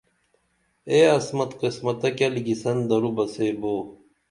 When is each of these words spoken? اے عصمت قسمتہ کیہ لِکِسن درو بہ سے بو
اے 0.89 0.99
عصمت 1.17 1.51
قسمتہ 1.61 2.09
کیہ 2.17 2.33
لِکِسن 2.33 2.77
درو 2.89 3.11
بہ 3.15 3.25
سے 3.33 3.47
بو 3.59 3.73